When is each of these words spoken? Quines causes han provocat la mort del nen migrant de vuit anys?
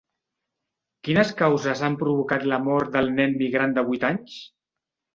Quines 1.07 1.33
causes 1.43 1.85
han 1.89 1.99
provocat 2.01 2.49
la 2.55 2.61
mort 2.71 2.93
del 2.99 3.15
nen 3.23 3.39
migrant 3.45 3.81
de 3.81 3.89
vuit 3.93 4.11
anys? 4.15 4.45